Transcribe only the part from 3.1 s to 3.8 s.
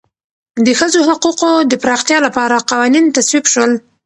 تصویب شول.